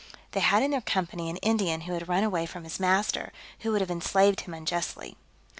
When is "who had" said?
1.81-2.09